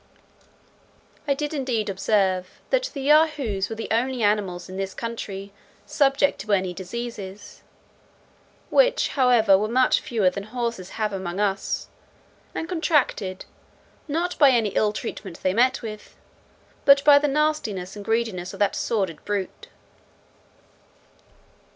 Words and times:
I 1.27 1.35
did 1.35 1.53
indeed 1.53 1.87
observe 1.87 2.59
that 2.71 2.89
the 2.95 3.01
Yahoos 3.03 3.69
were 3.69 3.75
the 3.75 3.87
only 3.91 4.23
animals 4.23 4.67
in 4.67 4.75
this 4.75 4.95
country 4.95 5.53
subject 5.85 6.41
to 6.41 6.53
any 6.53 6.73
diseases; 6.73 7.61
which, 8.71 9.09
however, 9.09 9.59
were 9.59 9.67
much 9.67 9.99
fewer 9.99 10.31
than 10.31 10.45
horses 10.45 10.89
have 10.97 11.13
among 11.13 11.39
us, 11.39 11.87
and 12.55 12.67
contracted, 12.67 13.45
not 14.07 14.35
by 14.39 14.49
any 14.49 14.69
ill 14.69 14.91
treatment 14.91 15.43
they 15.43 15.53
meet 15.53 15.83
with, 15.83 16.15
but 16.83 17.03
by 17.03 17.19
the 17.19 17.27
nastiness 17.27 17.95
and 17.95 18.03
greediness 18.03 18.53
of 18.55 18.59
that 18.59 18.75
sordid 18.75 19.23
brute. 19.23 19.67